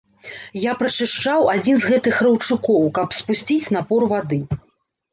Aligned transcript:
Я 0.63 0.71
прачышчаў 0.79 1.51
адзін 1.55 1.79
з 1.85 1.93
гэтых 1.93 2.15
раўчукоў, 2.29 2.83
каб 2.99 3.09
спусціць 3.21 3.63
напор 3.79 4.01
вады. 4.17 4.45